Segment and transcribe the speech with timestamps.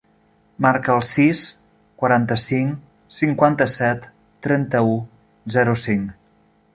[0.65, 1.41] Marca el sis,
[2.03, 2.81] quaranta-cinc,
[3.19, 4.09] cinquanta-set,
[4.47, 4.97] trenta-u,
[5.59, 6.21] zero, cinc.